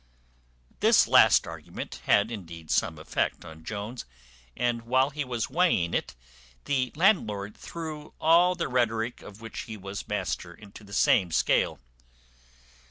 This 0.79 1.07
last 1.07 1.45
argument 1.45 2.01
had 2.07 2.31
indeed 2.31 2.71
some 2.71 2.97
effect 2.97 3.45
on 3.45 3.63
Jones, 3.63 4.03
and 4.57 4.81
while 4.81 5.11
he 5.11 5.23
was 5.23 5.47
weighing 5.47 5.93
it 5.93 6.15
the 6.65 6.91
landlord 6.95 7.55
threw 7.55 8.15
all 8.19 8.55
the 8.55 8.67
rhetoric 8.67 9.21
of 9.21 9.41
which 9.41 9.59
he 9.69 9.77
was 9.77 10.07
master 10.07 10.55
into 10.55 10.83
the 10.83 10.93
same 10.93 11.29
scale. 11.29 11.77